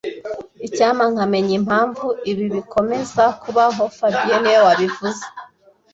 [0.67, 5.23] Icyampa nkamenya impamvu ibi bikomeza kubaho fabien niwe wabivuze